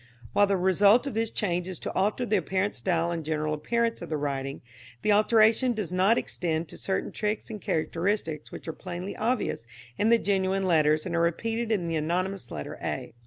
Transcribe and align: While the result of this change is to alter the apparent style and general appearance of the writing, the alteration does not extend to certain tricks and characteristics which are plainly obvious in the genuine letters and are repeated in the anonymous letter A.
While 0.33 0.47
the 0.47 0.57
result 0.57 1.05
of 1.05 1.13
this 1.13 1.29
change 1.29 1.67
is 1.67 1.77
to 1.81 1.91
alter 1.93 2.25
the 2.25 2.35
apparent 2.35 2.73
style 2.75 3.11
and 3.11 3.23
general 3.23 3.53
appearance 3.53 4.01
of 4.01 4.09
the 4.09 4.17
writing, 4.17 4.61
the 5.03 5.11
alteration 5.11 5.73
does 5.73 5.91
not 5.91 6.17
extend 6.17 6.67
to 6.69 6.77
certain 6.79 7.11
tricks 7.11 7.51
and 7.51 7.61
characteristics 7.61 8.51
which 8.51 8.67
are 8.67 8.73
plainly 8.73 9.15
obvious 9.15 9.67
in 9.99 10.09
the 10.09 10.17
genuine 10.17 10.63
letters 10.63 11.05
and 11.05 11.15
are 11.15 11.21
repeated 11.21 11.71
in 11.71 11.85
the 11.85 11.97
anonymous 11.97 12.49
letter 12.49 12.79
A. 12.81 13.13